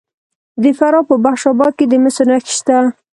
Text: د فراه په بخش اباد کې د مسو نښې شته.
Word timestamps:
د 0.61 0.63
فراه 0.77 1.07
په 1.09 1.15
بخش 1.25 1.41
اباد 1.51 1.73
کې 1.77 1.85
د 1.87 1.93
مسو 2.03 2.23
نښې 2.29 2.51
شته. 2.57 2.77